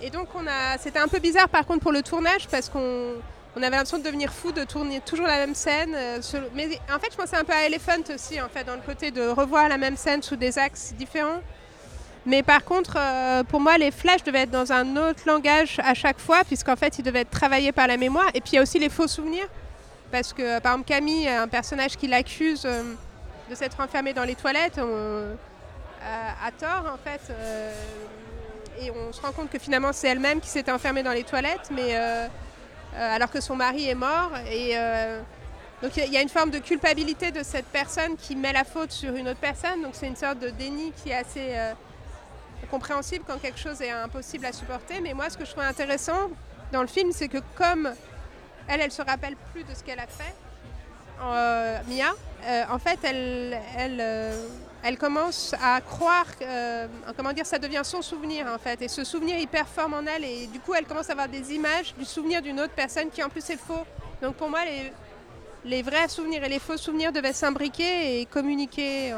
et 0.00 0.10
donc, 0.10 0.28
on 0.34 0.46
a, 0.46 0.78
c'était 0.78 1.00
un 1.00 1.08
peu 1.08 1.18
bizarre 1.18 1.48
par 1.48 1.66
contre 1.66 1.80
pour 1.80 1.92
le 1.92 2.02
tournage 2.02 2.48
parce 2.48 2.68
qu'on 2.68 3.14
on 3.58 3.62
avait 3.62 3.76
l'impression 3.76 3.98
de 3.98 4.04
devenir 4.04 4.32
fou, 4.32 4.52
de 4.52 4.62
tourner 4.62 5.00
toujours 5.00 5.26
la 5.26 5.36
même 5.36 5.54
scène. 5.54 5.92
Euh, 5.94 6.20
mais 6.54 6.78
en 6.94 6.98
fait, 7.00 7.08
je 7.10 7.16
pensais 7.16 7.36
un 7.36 7.44
peu 7.44 7.52
à 7.52 7.64
Elephant 7.64 8.02
aussi, 8.14 8.40
en 8.40 8.48
fait, 8.48 8.62
dans 8.64 8.76
le 8.76 8.82
côté 8.82 9.10
de 9.10 9.26
revoir 9.28 9.68
la 9.68 9.78
même 9.78 9.96
scène 9.96 10.22
sous 10.22 10.36
des 10.36 10.58
axes 10.58 10.94
différents. 10.96 11.40
Mais 12.24 12.42
par 12.42 12.64
contre, 12.64 12.96
euh, 12.96 13.42
pour 13.42 13.58
moi, 13.60 13.76
les 13.78 13.90
flashs 13.90 14.22
devaient 14.22 14.42
être 14.42 14.50
dans 14.50 14.72
un 14.72 14.96
autre 14.96 15.22
langage 15.26 15.80
à 15.82 15.94
chaque 15.94 16.20
fois, 16.20 16.44
puisqu'en 16.44 16.76
fait, 16.76 16.98
ils 16.98 17.02
devaient 17.02 17.20
être 17.20 17.30
travaillés 17.30 17.72
par 17.72 17.88
la 17.88 17.96
mémoire. 17.96 18.28
Et 18.34 18.40
puis, 18.40 18.52
il 18.52 18.56
y 18.56 18.58
a 18.58 18.62
aussi 18.62 18.78
les 18.78 18.90
faux 18.90 19.08
souvenirs, 19.08 19.48
parce 20.12 20.32
que, 20.32 20.60
par 20.60 20.72
exemple, 20.74 20.88
Camille, 20.88 21.28
un 21.28 21.48
personnage 21.48 21.96
qui 21.96 22.06
l'accuse 22.06 22.62
euh, 22.64 22.82
de 23.50 23.54
s'être 23.56 23.80
enfermé 23.80 24.12
dans 24.12 24.24
les 24.24 24.36
toilettes, 24.36 24.80
à, 26.00 26.50
tort, 26.52 26.92
en 26.94 26.96
fait. 26.96 27.20
et 28.80 28.90
on 28.90 29.12
se 29.12 29.20
rend 29.20 29.32
compte 29.32 29.50
que 29.50 29.58
finalement, 29.58 29.92
c'est 29.92 30.08
elle-même 30.08 30.40
qui 30.40 30.48
s'était 30.48 30.70
enfermée 30.70 31.02
dans 31.02 31.12
les 31.12 31.24
toilettes, 31.24 31.70
mais 31.70 31.96
euh, 31.96 32.28
alors 32.96 33.30
que 33.30 33.40
son 33.40 33.56
mari 33.56 33.88
est 33.88 33.94
mort. 33.94 34.32
Et 34.50 34.72
euh, 34.76 35.20
donc 35.82 35.96
il 35.96 36.12
y 36.12 36.16
a 36.16 36.22
une 36.22 36.28
forme 36.28 36.50
de 36.50 36.58
culpabilité 36.58 37.30
de 37.30 37.42
cette 37.42 37.66
personne 37.66 38.16
qui 38.16 38.36
met 38.36 38.52
la 38.52 38.64
faute 38.64 38.92
sur 38.92 39.14
une 39.14 39.28
autre 39.28 39.40
personne. 39.40 39.82
Donc 39.82 39.94
c'est 39.94 40.06
une 40.06 40.16
sorte 40.16 40.38
de 40.38 40.50
déni 40.50 40.92
qui 41.02 41.10
est 41.10 41.16
assez 41.16 41.50
euh, 41.56 41.72
compréhensible 42.70 43.24
quand 43.26 43.38
quelque 43.38 43.58
chose 43.58 43.80
est 43.80 43.90
impossible 43.90 44.46
à 44.46 44.52
supporter. 44.52 45.00
Mais 45.00 45.14
moi, 45.14 45.30
ce 45.30 45.36
que 45.36 45.44
je 45.44 45.50
trouve 45.50 45.64
intéressant 45.64 46.30
dans 46.72 46.82
le 46.82 46.88
film, 46.88 47.12
c'est 47.12 47.28
que 47.28 47.38
comme 47.54 47.92
elle, 48.68 48.80
elle 48.80 48.92
se 48.92 49.02
rappelle 49.02 49.36
plus 49.52 49.64
de 49.64 49.74
ce 49.74 49.82
qu'elle 49.82 50.00
a 50.00 50.06
fait, 50.06 50.34
Mia, 51.88 52.14
en 52.70 52.78
fait, 52.78 52.98
elle, 53.02 53.58
elle, 53.76 54.34
elle 54.82 54.96
commence 54.96 55.54
à 55.62 55.80
croire, 55.80 56.26
euh, 56.42 56.86
comment 57.16 57.32
dire, 57.32 57.46
ça 57.46 57.58
devient 57.58 57.82
son 57.84 58.02
souvenir 58.02 58.46
en 58.46 58.58
fait. 58.58 58.80
Et 58.82 58.88
ce 58.88 59.04
souvenir, 59.04 59.36
il 59.38 59.48
performe 59.48 59.94
en 59.94 60.04
elle 60.06 60.24
et 60.24 60.46
du 60.46 60.60
coup, 60.60 60.74
elle 60.74 60.86
commence 60.86 61.08
à 61.08 61.12
avoir 61.12 61.28
des 61.28 61.52
images 61.52 61.94
du 61.96 62.04
souvenir 62.04 62.42
d'une 62.42 62.60
autre 62.60 62.74
personne 62.74 63.10
qui 63.10 63.22
en 63.22 63.28
plus 63.28 63.48
est 63.50 63.58
faux. 63.58 63.84
Donc 64.22 64.34
pour 64.36 64.48
moi, 64.48 64.60
les, 64.64 64.92
les 65.64 65.82
vrais 65.82 66.08
souvenirs 66.08 66.44
et 66.44 66.48
les 66.48 66.58
faux 66.58 66.76
souvenirs 66.76 67.12
devaient 67.12 67.32
s'imbriquer 67.32 68.20
et 68.20 68.26
communiquer 68.26 69.12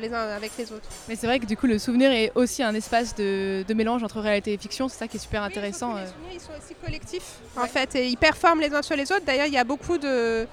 les 0.00 0.12
uns 0.12 0.28
avec 0.36 0.52
les 0.58 0.72
autres. 0.72 0.88
Mais 1.08 1.16
c'est 1.16 1.26
vrai 1.26 1.38
que 1.38 1.46
du 1.46 1.56
coup, 1.56 1.66
le 1.66 1.78
souvenir 1.78 2.10
est 2.10 2.32
aussi 2.34 2.62
un 2.62 2.74
espace 2.74 3.14
de, 3.14 3.64
mélange 3.74 4.02
entre 4.02 4.20
réalité 4.20 4.52
et 4.52 4.58
fiction. 4.58 4.88
C'est 4.88 4.98
ça 4.98 5.08
qui 5.08 5.16
est 5.16 5.20
super 5.20 5.42
intéressant. 5.42 5.94
les 5.94 6.02
euh. 6.02 6.06
souvenirs, 6.06 6.30
ils 6.34 6.40
sont 6.40 6.52
aussi 6.52 6.74
collectifs 6.74 7.34
en 7.56 7.66
fait 7.66 7.94
et 7.94 8.08
ils 8.08 8.16
performent 8.16 8.60
les 8.60 8.74
uns 8.74 8.82
sur 8.82 8.96
les 8.96 9.10
autres. 9.12 9.24
D'ailleurs, 9.24 9.46
il 9.46 9.52
y 9.52 9.58
a 9.58 9.64
beaucoup 9.64 9.98
de 9.98 10.46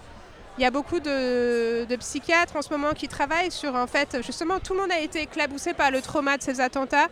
il 0.57 0.61
y 0.61 0.65
a 0.65 0.71
beaucoup 0.71 0.99
de, 0.99 1.95
psychiatres 1.95 2.55
en 2.55 2.61
ce 2.61 2.69
moment 2.69 2.91
qui 2.93 3.07
travaillent 3.07 3.51
sur, 3.51 3.75
en 3.75 3.87
fait, 3.87 4.17
justement, 4.23 4.59
tout 4.59 4.73
le 4.73 4.81
monde 4.81 4.91
a 4.91 4.99
été 4.99 5.21
éclaboussé 5.21 5.73
par 5.73 5.89
le 5.89 6.01
trauma 6.01 6.37
de 6.37 6.43
ces 6.43 6.61
attentats. 6.61 7.07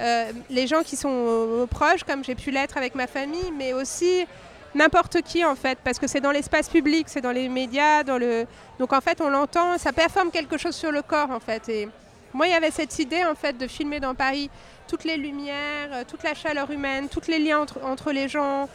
Euh, 0.00 0.30
les 0.50 0.66
gens 0.66 0.82
qui 0.82 0.96
sont 0.96 1.66
proches, 1.70 2.04
comme 2.04 2.24
j'ai 2.24 2.34
pu 2.34 2.50
l'être 2.50 2.76
avec 2.76 2.94
ma 2.94 3.06
famille, 3.06 3.52
mais 3.56 3.72
aussi 3.72 4.26
n'importe 4.74 5.22
qui, 5.22 5.44
en 5.44 5.56
fait, 5.56 5.78
parce 5.82 5.98
que 5.98 6.06
c'est 6.06 6.20
dans 6.20 6.30
l'espace 6.30 6.68
public, 6.68 7.06
c'est 7.08 7.20
dans 7.20 7.32
les 7.32 7.48
médias, 7.48 8.04
dans 8.04 8.18
le... 8.18 8.46
Donc, 8.78 8.92
en 8.92 9.00
fait, 9.00 9.20
on 9.20 9.28
l'entend, 9.28 9.78
ça 9.78 9.92
performe 9.92 10.30
quelque 10.30 10.56
chose 10.56 10.74
sur 10.74 10.92
le 10.92 11.02
corps, 11.02 11.30
en 11.30 11.40
fait. 11.40 11.68
Et 11.68 11.88
moi, 12.32 12.46
il 12.46 12.52
y 12.52 12.56
avait 12.56 12.70
cette 12.70 12.98
idée, 12.98 13.24
en 13.24 13.34
fait, 13.34 13.56
de 13.56 13.66
filmer 13.66 13.98
dans 14.00 14.14
Paris 14.14 14.50
toutes 14.86 15.04
les 15.04 15.16
lumières, 15.16 15.90
euh, 15.92 16.04
toute 16.06 16.22
la 16.22 16.34
chaleur 16.34 16.70
humaine, 16.70 17.08
tous 17.08 17.28
les 17.28 17.38
liens 17.38 17.60
entre, 17.60 17.82
entre 17.84 18.12
les 18.12 18.28
gens. 18.28 18.68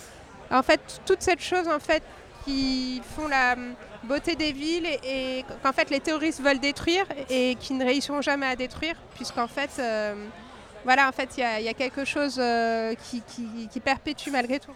En 0.52 0.64
fait, 0.64 0.80
toute 1.06 1.22
cette 1.22 1.42
chose, 1.42 1.68
en 1.68 1.80
fait, 1.80 2.02
qui 2.50 3.02
font 3.16 3.28
la 3.28 3.56
beauté 4.04 4.36
des 4.36 4.52
villes 4.52 4.88
et, 5.04 5.46
qu'en 5.64 5.74
fait 5.74 5.90
les 5.90 6.00
terroristes 6.00 6.42
veulent 6.42 6.60
détruire 6.60 7.06
et 7.30 7.56
qui 7.60 7.74
ne 7.74 7.86
réussiront 7.86 8.22
jamais 8.22 8.48
à 8.48 8.56
détruire, 8.56 8.96
puisqu'en 9.16 9.48
fait, 9.48 9.70
euh, 9.80 10.16
voilà, 10.84 11.08
en 11.08 11.12
fait, 11.12 11.30
il 11.38 11.64
y, 11.64 11.70
a 11.70 11.74
quelque 11.74 12.06
chose 12.06 12.38
euh, 12.40 12.94
qui, 12.96 13.80
perpétue 13.80 14.30
malgré 14.32 14.60
tout. 14.60 14.72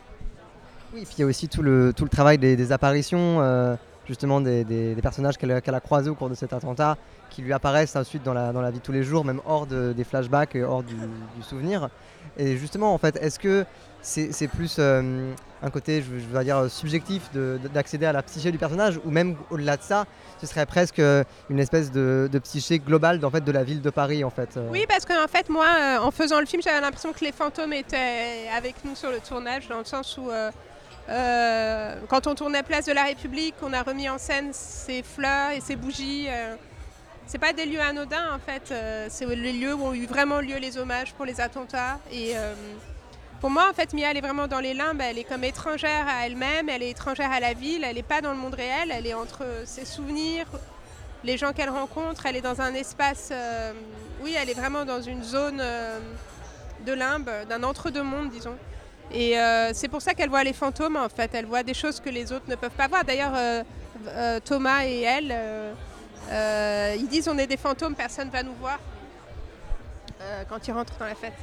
Oui, 0.93 1.05
puis 1.05 1.15
il 1.17 1.21
y 1.21 1.23
a 1.23 1.27
aussi 1.27 1.47
tout 1.47 1.63
le, 1.63 1.93
tout 1.95 2.03
le 2.03 2.09
travail 2.09 2.37
des, 2.37 2.71
apparitions. 2.71 3.39
Justement 4.05 4.41
des, 4.41 4.63
des- 4.65 4.95
personnages 5.01 5.37
qu'elle 5.37 5.51
a 5.51 5.79
croisés 5.79 6.09
au 6.09 6.15
cours 6.15 6.29
de 6.29 6.35
cet 6.35 6.51
attentat, 6.51 6.97
qui 7.29 7.41
lui 7.41 7.53
apparaissent 7.53 7.95
ensuite 7.95 8.21
dans 8.23 8.33
la, 8.33 8.51
dans 8.51 8.61
la 8.61 8.69
vie 8.71 8.79
de 8.79 8.83
tous 8.83 8.91
les 8.91 9.03
jours, 9.03 9.23
même 9.23 9.39
hors 9.45 9.65
de- 9.65 9.93
des 9.93 10.03
flashbacks 10.03 10.55
et 10.55 10.63
hors 10.63 10.83
du, 10.83 10.95
souvenir. 11.41 11.89
Et 12.37 12.57
justement, 12.57 12.93
en 12.93 12.97
fait, 12.97 13.15
est-ce 13.21 13.39
que 13.39 13.65
c'est 14.01 14.49
plus 14.49 14.75
euh, 14.79 15.31
un 15.61 15.69
côté, 15.69 16.01
je, 16.01 16.19
je 16.19 16.25
vais 16.37 16.43
dire, 16.43 16.69
subjectif 16.69 17.31
de- 17.33 17.57
de- 17.63 17.69
d'accéder 17.69 18.05
à 18.05 18.11
la 18.11 18.21
psyché 18.23 18.51
du 18.51 18.57
personnage, 18.57 18.99
ou 19.05 19.09
même 19.11 19.37
au-delà 19.49 19.77
de 19.77 19.81
ça, 19.83 20.05
ce 20.41 20.47
serait 20.47 20.65
presque 20.65 20.99
euh, 20.99 21.23
une 21.49 21.59
espèce 21.59 21.89
de, 21.89 22.27
de 22.29 22.39
psyché 22.39 22.79
globale 22.79 23.23
en 23.23 23.29
fait, 23.29 23.43
de 23.45 23.51
la 23.53 23.63
ville 23.63 23.81
de 23.81 23.89
Paris, 23.89 24.25
en 24.25 24.29
fait 24.29 24.49
euh. 24.57 24.67
Oui, 24.69 24.85
parce 24.89 25.05
qu'en 25.05 25.27
fait, 25.29 25.47
moi, 25.49 25.65
en 26.01 26.11
faisant 26.11 26.41
le 26.41 26.45
film, 26.45 26.61
j'avais 26.61 26.81
l'impression 26.81 27.13
que 27.13 27.23
les 27.23 27.31
fantômes 27.31 27.71
étaient 27.71 28.49
avec 28.53 28.75
nous 28.83 28.95
sur 28.95 29.11
le 29.11 29.19
tournage, 29.19 29.69
dans 29.69 29.79
le 29.79 29.85
sens 29.85 30.17
où, 30.17 30.29
quand 31.07 32.27
on 32.27 32.35
tournait 32.35 32.63
Place 32.63 32.85
de 32.85 32.93
la 32.93 33.03
République, 33.03 33.55
on 33.61 33.73
a 33.73 33.83
remis 33.83 34.09
en 34.09 34.17
scène 34.17 34.51
ces 34.53 35.03
fleurs 35.03 35.51
et 35.51 35.61
ces 35.61 35.75
bougies. 35.75 36.27
euh, 36.29 36.55
c'est 37.25 37.37
pas 37.37 37.53
des 37.53 37.65
lieux 37.65 37.81
anodins, 37.81 38.35
en 38.35 38.39
fait. 38.39 38.71
euh, 38.71 39.07
c'est 39.09 39.25
les 39.25 39.53
lieux 39.53 39.73
où 39.73 39.85
ont 39.85 39.93
eu 39.93 40.05
vraiment 40.05 40.39
lieu 40.39 40.57
les 40.57 40.77
hommages 40.77 41.13
pour 41.13 41.25
les 41.25 41.39
attentats. 41.39 41.99
Et 42.11 42.35
euh, 42.35 42.53
pour 43.39 43.49
moi, 43.49 43.69
en 43.69 43.73
fait, 43.73 43.93
Mia, 43.93 44.11
elle 44.11 44.17
est 44.17 44.21
vraiment 44.21 44.47
dans 44.47 44.59
les 44.59 44.73
limbes. 44.73 45.01
Elle 45.01 45.17
est 45.17 45.23
comme 45.23 45.43
étrangère 45.43 46.05
à 46.07 46.25
elle-même, 46.25 46.69
elle 46.69 46.83
est 46.83 46.91
étrangère 46.91 47.31
à 47.31 47.39
la 47.39 47.53
ville. 47.53 47.83
Elle 47.83 47.95
n'est 47.95 48.03
pas 48.03 48.21
dans 48.21 48.31
le 48.31 48.37
monde 48.37 48.55
réel. 48.55 48.91
Elle 48.91 49.07
est 49.07 49.13
entre 49.13 49.45
ses 49.65 49.85
souvenirs, 49.85 50.45
les 51.23 51.37
gens 51.37 51.53
qu'elle 51.53 51.69
rencontre. 51.69 52.25
Elle 52.25 52.35
est 52.35 52.41
dans 52.41 52.61
un 52.61 52.73
espace. 52.73 53.29
euh, 53.31 53.71
oui, 54.21 54.35
elle 54.39 54.49
est 54.49 54.53
vraiment 54.53 54.85
dans 54.85 55.01
une 55.01 55.23
zone 55.23 55.59
euh, 55.61 55.99
de 56.85 56.93
limbe, 56.93 57.29
d'un 57.49 57.63
entre-deux-mondes, 57.63 58.29
disons. 58.29 58.57
Et 59.11 59.37
euh, 59.37 59.71
c'est 59.73 59.87
pour 59.87 60.01
ça 60.01 60.13
qu'elle 60.13 60.29
voit 60.29 60.43
les 60.43 60.53
fantômes, 60.53 60.97
en 60.97 61.09
fait. 61.09 61.31
Elle 61.33 61.45
voit 61.45 61.63
des 61.63 61.73
choses 61.73 61.99
que 61.99 62.09
les 62.09 62.31
autres 62.31 62.45
ne 62.47 62.55
peuvent 62.55 62.71
pas 62.71 62.87
voir. 62.87 63.03
D'ailleurs, 63.03 63.33
euh, 63.35 63.63
euh, 64.07 64.39
Thomas 64.39 64.85
et 64.85 65.01
elle, 65.01 65.35
ils 66.97 67.07
disent 67.07 67.27
on 67.27 67.37
est 67.37 67.47
des 67.47 67.57
fantômes, 67.57 67.95
personne 67.95 68.27
ne 68.27 68.31
va 68.31 68.43
nous 68.43 68.55
voir 68.55 68.79
quand 70.49 70.67
ils 70.67 70.71
rentrent 70.71 70.97
dans 70.97 71.05
la 71.05 71.15
fête. 71.15 71.33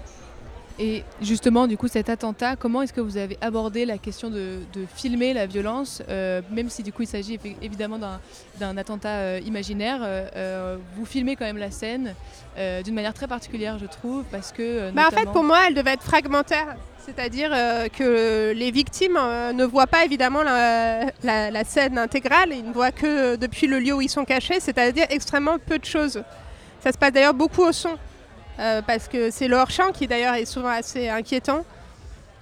Et 0.82 1.04
justement, 1.20 1.66
du 1.66 1.76
coup, 1.76 1.88
cet 1.88 2.08
attentat, 2.08 2.56
comment 2.56 2.80
est-ce 2.80 2.94
que 2.94 3.02
vous 3.02 3.18
avez 3.18 3.36
abordé 3.42 3.84
la 3.84 3.98
question 3.98 4.30
de, 4.30 4.60
de 4.72 4.86
filmer 4.96 5.34
la 5.34 5.44
violence, 5.44 6.02
euh, 6.08 6.40
même 6.50 6.70
si 6.70 6.82
du 6.82 6.90
coup 6.90 7.02
il 7.02 7.06
s'agit 7.06 7.38
évidemment 7.60 7.98
d'un- 8.58 8.76
attentat 8.78 9.10
euh, 9.10 9.40
imaginaire, 9.44 9.98
euh, 10.02 10.78
vous 10.96 11.04
filmez 11.04 11.36
quand 11.36 11.44
même 11.44 11.58
la 11.58 11.70
scène 11.70 12.14
d'une 12.84 12.94
manière 12.94 13.14
très 13.14 13.26
particulière, 13.26 13.78
je 13.78 13.86
trouve, 13.86 14.24
parce 14.30 14.52
que... 14.52 14.90
Bah, 14.90 15.06
en 15.06 15.10
fait, 15.10 15.24
pour 15.32 15.44
moi, 15.44 15.60
elle 15.68 15.74
devait 15.74 15.92
être 15.92 16.02
fragmentaire. 16.02 16.76
C'est-à-dire 17.06 17.50
que 17.96 18.52
les 18.54 18.70
victimes 18.70 19.18
ne 19.54 19.64
voient 19.64 19.86
pas 19.86 20.04
évidemment 20.04 20.42
la, 20.42 21.06
la- 21.22 21.50
la 21.50 21.64
scène 21.64 21.96
intégrale, 21.98 22.50
ils 22.52 22.64
ne 22.66 22.72
voient 22.72 22.92
que 22.92 23.36
depuis 23.36 23.66
le 23.66 23.78
lieu 23.78 23.94
où 23.94 24.00
ils 24.02 24.10
sont 24.10 24.24
cachés, 24.26 24.60
c'est-à-dire 24.60 25.06
extrêmement 25.10 25.58
peu 25.58 25.78
de 25.78 25.84
choses. 25.86 26.22
Ça 26.84 26.92
se 26.92 26.98
passe 26.98 27.12
d'ailleurs 27.12 27.34
beaucoup 27.34 27.62
au 27.62 27.72
son, 27.72 27.96
euh, 28.58 28.82
parce 28.82 29.08
que 29.08 29.30
c'est 29.30 29.48
le 29.48 29.56
hors-champ 29.56 29.92
qui 29.92 30.06
d'ailleurs 30.06 30.34
est 30.34 30.44
souvent 30.44 30.68
assez 30.70 31.08
inquiétant. 31.08 31.64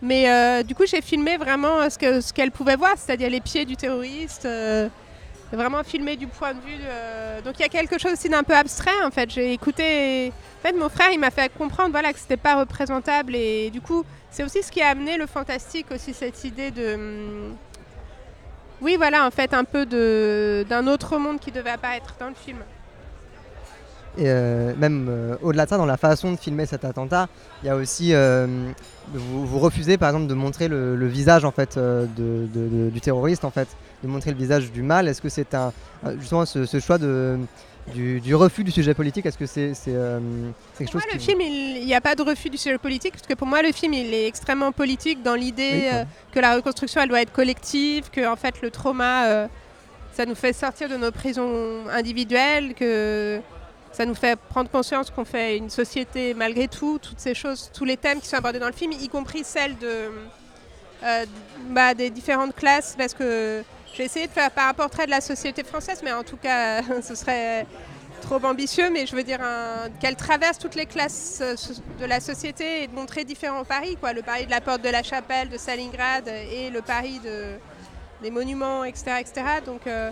Mais 0.01 0.31
euh, 0.31 0.63
du 0.63 0.75
coup, 0.75 0.87
j'ai 0.87 1.01
filmé 1.03 1.37
vraiment 1.37 1.81
euh, 1.81 1.91
ce 1.91 1.99
que- 1.99 2.21
ce 2.21 2.33
qu'elle 2.33 2.51
pouvait 2.53 2.77
voir, 2.77 2.93
c'est-à-dire 2.97 3.31
les 3.31 3.41
pieds 3.41 3.65
du 3.65 3.77
terroriste, 3.77 4.47
vraiment 5.53 5.83
filmé 5.83 6.17
du 6.17 6.27
point 6.27 6.53
de 6.55 6.61
vue. 6.61 6.79
Donc 7.45 7.55
il 7.59 7.63
y 7.63 7.65
a 7.65 7.69
quelque 7.69 7.99
chose 7.99 8.13
aussi 8.13 8.29
d'un 8.29 8.43
peu 8.43 8.55
abstrait 8.55 9.01
en 9.05 9.11
fait. 9.11 9.31
J'ai 9.31 9.53
écouté. 9.53 10.33
En 10.59 10.63
fait, 10.69 10.73
mon 10.75 10.89
frère, 10.89 11.11
il 11.13 11.19
m'a 11.19 11.31
fait 11.31 11.51
comprendre 11.57 11.91
voilà, 11.91 12.13
que 12.13 12.19
c'était 12.19 12.37
pas 12.37 12.57
représentable 12.61 13.35
et 13.37 13.71
du 13.71 13.81
coup, 13.81 14.05
c'est 14.31 14.45
aussi 14.45 14.63
ce 14.63 14.71
qui 14.71 14.83
a 14.83 14.89
amené 14.89 15.17
le 15.17 15.27
fantastique, 15.27 15.87
aussi 15.91 16.13
cette 16.15 16.45
idée 16.45 16.71
de. 16.71 16.95
hum, 16.95 17.57
Oui, 18.81 18.97
voilà, 18.97 19.27
en 19.27 19.31
fait, 19.31 19.53
un 19.55 19.65
peu 19.65 19.85
d'un 20.65 20.87
autre 20.87 21.17
monde 21.19 21.41
qui 21.41 21.51
devait 21.51 21.71
apparaître 21.71 22.15
dans 22.21 22.29
le 22.29 22.35
film. 22.35 22.59
Et 24.17 24.25
euh, 24.27 24.73
même 24.77 25.07
euh, 25.09 25.37
au-delà 25.43 25.65
de 25.65 25.71
ça, 25.71 25.77
dans 25.77 25.87
la 25.87 25.97
façon 25.97 26.33
de 26.33 26.37
filmer 26.37 26.67
cet 26.67 26.85
attentat, 26.85 27.29
il 27.63 27.67
y 27.67 27.69
a 27.69 27.77
aussi, 27.77 28.15
euh, 28.15 28.47
vous, 29.13 29.47
vous 29.47 29.59
refusez 29.61 29.97
par 29.97 30.09
exemple 30.09 30.27
de 30.27 30.35
montrer 30.35 30.67
le, 30.67 30.97
le 30.97 31.07
visage 31.07 31.45
en 31.45 31.53
fait 31.53 31.77
de- 31.79 32.09
de- 32.17 32.49
de- 32.69 32.91
du 32.91 33.01
terroriste 33.01 33.45
en 33.45 33.51
fait, 33.51 33.69
de 34.03 34.09
montrer 34.09 34.31
le 34.33 34.37
visage 34.37 34.73
du 34.73 34.83
mal. 34.83 35.07
Est-ce 35.07 35.23
que 35.23 35.29
c'est 35.29 35.55
un 35.55 35.73
justement 36.19 36.47
ce, 36.47 36.65
ce 36.67 36.81
choix 36.81 36.99
de, 36.99 37.39
du, 37.95 38.21
du 38.21 38.35
refus 38.35 38.65
du 38.65 38.71
sujet 38.73 38.93
politique 38.93 39.25
Est-ce 39.25 39.39
que 39.39 39.47
c'est 39.47 39.73
euh, 39.89 40.19
quelque 40.77 40.91
Pour 40.91 41.01
chose 41.01 41.09
moi, 41.09 41.15
le 41.15 41.21
film, 41.21 41.41
il 41.41 41.87
n'y 41.87 41.95
a 41.95 42.01
pas 42.01 42.17
de 42.17 42.23
refus 42.23 42.51
du 42.51 42.57
sujet 42.59 42.79
politique, 42.79 43.13
parce 43.13 43.27
que 43.27 43.35
pour 43.35 43.47
moi, 43.47 43.63
le 43.63 43.71
film, 43.73 43.93
il 43.95 44.13
est 44.13 44.27
extrêmement 44.27 44.73
politique 44.73 45.23
dans 45.23 45.35
l'idée 45.35 45.71
Oui, 45.75 45.89
euh, 45.93 46.05
que 46.33 46.41
la 46.41 46.57
reconstruction, 46.57 47.01
elle 47.03 47.09
doit 47.09 47.23
être 47.23 47.33
collective, 47.33 48.11
que 48.11 48.27
en 48.27 48.37
fait, 48.37 48.63
le 48.63 48.71
trauma, 48.71 49.27
euh, 49.27 49.47
ça 50.13 50.27
nous 50.27 50.35
fait 50.35 50.53
sortir 50.53 50.89
de 50.89 50.97
nos 50.97 51.13
prisons 51.13 51.87
individuelles, 51.93 52.75
que 52.75 53.39
ça 53.93 54.05
nous 54.05 54.15
fait 54.15 54.39
prendre 54.39 54.71
conscience 54.71 55.11
qu'on 55.11 55.25
fait 55.25 55.57
une 55.57 55.71
société 55.71 56.35
malgré 56.35 56.69
tout, 56.69 56.99
toutes 56.99 57.21
ces 57.21 57.35
choses, 57.35 57.71
tous 57.73 57.85
les 57.85 57.97
thèmes 57.97 58.21
qui 58.21 58.29
sont 58.29 58.37
abordés 58.37 58.59
dans 58.59 58.67
le 58.67 58.73
film, 58.73 58.93
y 58.93 59.09
compris 59.09 59.45
celles 59.45 59.77
de, 59.79 60.11
euh, 61.03 61.27
bah, 61.69 61.95
des 61.95 62.11
différentes 62.11 62.55
classes, 62.55 62.95
parce 62.97 63.15
que 63.15 63.63
j'ai 63.95 64.05
essayé 64.05 64.27
de 64.27 64.33
faire 64.33 64.51
pas 64.51 64.69
un 64.69 64.75
portrait 64.75 65.07
de 65.07 65.11
la 65.11 65.21
société 65.21 65.65
française, 65.65 66.01
mais 66.05 66.13
en 66.13 66.23
tout 66.23 66.37
cas, 66.37 66.83
ce 67.03 67.15
serait 67.15 67.67
trop 68.21 68.45
ambitieux, 68.45 68.91
mais 68.91 69.07
je 69.07 69.15
veux 69.15 69.23
dire 69.23 69.41
qu'elle 70.01 70.17
traverse 70.17 70.59
toutes 70.59 70.75
les 70.75 70.87
classes 70.87 71.39
euh, 71.41 71.55
de 72.01 72.05
la 72.05 72.21
société 72.21 72.83
et 72.83 72.87
de 72.87 72.95
montrer 72.95 73.25
différents 73.25 73.65
Paris, 73.65 73.97
quoi. 73.99 74.13
Le 74.13 74.23
Paris 74.23 74.47
de 74.47 74.51
la 74.51 74.61
Porte 74.61 74.83
de 74.83 74.89
la 74.89 75.03
Chapelle, 75.03 75.49
de 75.49 75.57
Stalingrad 75.57 76.29
et 76.29 76.71
le 76.71 76.83
Paris 76.83 77.21
de, 77.25 77.55
des 78.23 78.31
monuments, 78.31 78.85
etc. 78.85 79.17
etc. 79.21 79.47
Donc 79.65 79.87
euh, 79.87 80.11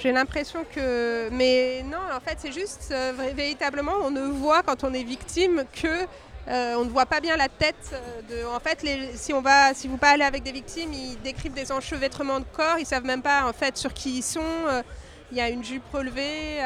j'ai 0.00 0.12
l'impression 0.12 0.64
que... 0.64 1.28
Mais 1.30 1.82
non, 1.84 1.98
en 1.98 2.20
fait, 2.20 2.36
c'est 2.38 2.52
juste, 2.52 2.88
euh, 2.90 3.12
véritablement, 3.34 3.92
on 4.02 4.10
ne 4.10 4.22
voit 4.22 4.62
quand 4.62 4.82
on 4.82 4.94
est 4.94 5.02
victime 5.02 5.64
que... 5.72 6.06
euh, 6.48 6.74
on 6.76 6.86
ne 6.86 6.90
voit 6.90 7.04
pas 7.04 7.20
bien 7.20 7.36
la 7.36 7.48
tête 7.48 7.92
euh, 7.92 8.22
de. 8.30 8.46
En 8.46 8.60
fait, 8.60 8.82
si 9.14 9.34
on 9.34 9.42
va, 9.42 9.74
si 9.74 9.88
vous 9.88 9.98
parlez 9.98 10.24
avec 10.24 10.42
des 10.42 10.52
victimes, 10.52 10.92
ils 10.92 11.20
décrivent 11.20 11.52
des 11.52 11.70
enchevêtrements 11.70 12.40
de 12.40 12.46
corps. 12.50 12.78
Ils 12.78 12.86
savent 12.86 13.04
même 13.04 13.20
pas 13.22 13.46
en 13.46 13.52
fait 13.52 13.76
sur 13.76 13.92
qui 13.92 14.18
ils 14.18 14.22
sont. 14.22 14.40
Il 15.30 15.36
y 15.36 15.40
a 15.40 15.50
une 15.50 15.62
jupe 15.62 15.84
relevée. 15.92 16.58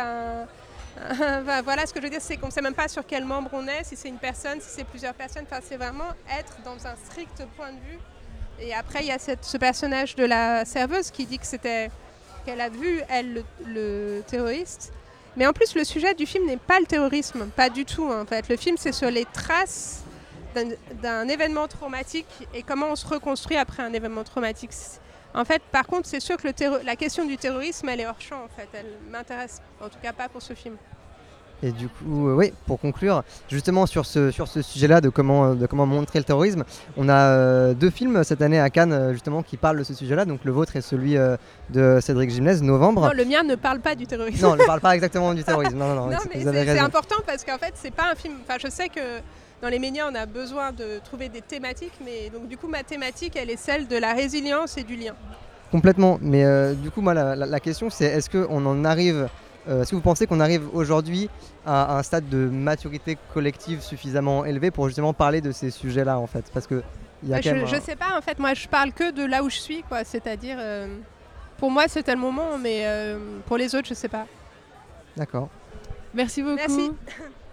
voilà, 1.65 1.87
ce 1.87 1.93
que 1.93 1.99
je 1.99 2.05
veux 2.05 2.11
dire, 2.11 2.23
c'est 2.23 2.37
qu'on 2.37 2.47
ne 2.47 2.53
sait 2.53 2.63
même 2.63 2.75
pas 2.75 2.87
sur 2.87 3.05
quel 3.05 3.25
membre 3.25 3.51
on 3.53 3.67
est, 3.67 3.83
si 3.83 3.97
c'est 3.97 4.09
une 4.09 4.19
personne, 4.19 4.61
si 4.61 4.71
c'est 4.71 4.85
plusieurs 4.85 5.15
personnes. 5.15 5.45
C'est 5.69 5.77
vraiment 5.77 6.11
être 6.39 6.57
dans 6.65 6.87
un 6.87 6.95
strict 7.05 7.43
point 7.57 7.73
de 7.73 7.81
vue. 7.81 7.99
Et 8.61 8.73
après, 8.73 9.01
il 9.01 9.07
y 9.07 9.13
a 9.13 9.19
ce 9.19 9.57
personnage 9.57 10.15
de 10.15 10.25
la 10.25 10.65
serveuse 10.65 11.11
qui 11.11 11.27
dit 11.27 11.41
que 11.41 11.47
c'était 11.47 11.91
qu'elle 12.45 12.61
a 12.61 12.69
vu 12.69 13.01
elle 13.09 13.45
le, 13.67 14.23
terroriste. 14.27 14.93
Mais 15.37 15.47
en 15.47 15.53
plus, 15.53 15.75
le 15.75 15.85
sujet 15.85 16.15
du 16.15 16.27
film 16.27 16.47
n'est 16.47 16.57
pas 16.57 16.79
le 16.79 16.87
terrorisme, 16.87 17.47
pas 17.57 17.69
du 17.71 17.85
tout. 17.85 18.09
En 18.11 18.25
fait, 18.25 18.49
le 18.49 18.57
film 18.57 18.77
c'est 18.77 18.93
sur 18.93 19.11
les 19.11 19.25
traces 19.25 20.05
d'un- 21.03 21.27
événement 21.29 21.67
traumatique 21.67 22.27
et 22.55 22.63
comment 22.63 22.87
on 22.91 22.97
se 22.97 23.07
reconstruit 23.07 23.57
après 23.57 23.83
un 23.83 23.93
événement 23.93 24.23
traumatique. 24.23 24.71
En 25.35 25.45
fait, 25.45 25.61
par 25.73 25.87
contre, 25.87 26.09
c'est 26.09 26.21
sûr 26.21 26.37
que 26.37 26.47
la 26.85 26.95
question 26.95 27.25
du 27.25 27.37
terrorisme, 27.37 27.89
elle 27.89 28.01
est 28.01 28.07
hors 28.07 28.21
champ. 28.21 28.45
En 28.45 28.49
fait, 28.49 28.69
elle 28.73 28.87
m'intéresse, 29.11 29.61
en 29.81 29.89
tout 29.89 29.99
cas 30.01 30.13
pas 30.13 30.29
pour 30.29 30.41
ce 30.41 30.55
film. 30.55 30.77
Et 31.63 31.71
du 31.73 31.89
coup, 31.89 32.29
euh, 32.29 32.35
oui, 32.35 32.53
pour 32.67 32.79
conclure, 32.79 33.23
justement 33.49 33.87
sur 33.87 34.05
ce, 34.05 34.31
sur 34.31 34.49
ce 34.49 34.61
sujet-là 34.61 35.01
de 35.01 35.09
comment, 35.09 35.47
euh, 35.47 35.55
de 35.55 35.67
comment 35.67 35.87
montrer 35.87 36.19
le 36.19 36.25
terrorisme, 36.25 36.65
on 36.99 37.09
a 37.09 37.15
euh, 37.15 37.73
deux 37.75 37.89
films 37.91 38.23
cette 38.25 38.43
année 38.43 38.61
à 38.61 38.69
Cannes 38.69 39.13
justement 39.13 39.43
qui 39.43 39.57
parlent 39.57 39.79
de 39.79 39.85
ce 39.85 39.95
sujet-là. 39.95 40.25
Donc 40.27 40.41
le 40.45 40.53
vôtre 40.53 40.77
est 40.77 40.83
celui 40.83 41.17
euh, 41.17 41.37
de 41.71 42.01
Cédric 42.03 42.31
Gimnez, 42.31 42.61
Novembre. 42.61 43.03
Non, 43.07 43.13
le 43.17 43.25
mien 43.25 43.43
ne 43.45 43.55
parle 43.55 43.81
pas 43.81 43.95
du 43.95 44.07
terrorisme. 44.07 44.43
Non, 44.45 44.53
on 44.53 44.57
ne 44.57 44.65
parle 44.65 44.81
pas 44.81 44.95
exactement 44.95 45.33
du 45.33 45.43
terrorisme. 45.45 45.79
Non, 45.79 45.95
non, 45.95 46.07
non, 46.11 46.19
mais 46.35 46.43
c'est 46.43 46.79
important 46.79 47.17
parce 47.27 47.45
qu'en 47.45 47.57
fait, 47.59 47.73
c'est 47.77 47.93
pas 47.95 48.11
un 48.13 48.15
film. 48.15 48.35
Enfin, 48.47 48.59
je 48.63 48.69
sais 48.69 48.89
que 48.89 49.01
dans 49.63 49.69
les 49.69 49.79
médias, 49.79 50.07
on 50.11 50.15
a 50.15 50.27
besoin 50.27 50.73
de 50.73 50.99
trouver 51.03 51.31
des 51.31 51.41
thématiques, 51.41 51.95
mais 52.05 52.29
donc 52.31 52.47
du 52.49 52.59
coup, 52.59 52.69
ma 52.69 52.83
thématique, 52.83 53.37
elle 53.37 53.49
est 53.49 53.57
celle 53.57 53.89
de 53.89 53.97
la 53.97 54.13
résilience 54.13 54.77
et 54.77 54.83
du 54.83 54.97
lien. 54.97 55.15
Complètement. 55.71 56.19
Mais 56.21 56.75
du 56.75 56.91
coup, 56.91 57.01
moi, 57.01 57.15
la, 57.15 57.35
la- 57.35 57.47
la 57.47 57.61
question, 57.61 57.89
c'est 57.89 58.05
est-ce 58.05 58.29
qu'on 58.29 58.67
en 58.67 58.85
arrive. 58.85 59.29
Euh, 59.69 59.83
est-ce 59.83 59.91
que 59.91 59.97
vous 59.97 60.03
pensez 60.03 60.27
qu'on 60.27 60.41
arrive 60.41 60.69
aujourd'hui 60.75 61.29
à, 61.65 61.97
un 61.99 62.03
stade 62.03 62.29
de 62.29 62.49
maturité 62.49 63.17
collective 63.33 63.81
suffisamment 63.81 64.45
élevé 64.45 64.71
pour 64.71 64.87
justement 64.89 65.13
parler 65.13 65.41
de 65.41 65.53
ces 65.53 65.71
sujets-là, 65.71 66.19
en 66.19 66.27
fait? 66.27 66.45
Parce 66.53 66.67
que 66.67 66.83
il 67.23 67.31
y 67.31 67.33
a 67.33 67.37
Bah, 67.37 67.43
quand 67.43 67.51
je, 67.51 67.55
même. 67.55 67.67
je 67.67 67.81
sais 67.81 67.97
pas, 67.97 68.17
en 68.19 68.21
fait, 68.21 68.39
moi, 68.39 68.53
je 68.55 68.69
parle 68.69 68.93
que 68.93 69.11
de 69.11 69.25
là 69.25 69.43
où 69.43 69.49
je 69.49 69.57
suis, 69.57 69.83
quoi. 69.85 70.05
C'est-à-dire, 70.05 70.57
euh, 70.59 70.89
pour 71.57 71.71
moi, 71.71 71.89
c'était 71.89 72.15
le 72.15 72.21
moment, 72.21 72.59
mais 72.59 72.83
euh, 72.85 73.19
pour 73.47 73.57
les 73.57 73.75
autres, 73.75 73.89
je 73.89 73.95
sais 73.95 74.09
pas. 74.09 74.27
D'accord. 75.17 75.49
Merci 76.13 76.43
beaucoup. 76.43 76.57
Merci. 76.57 76.91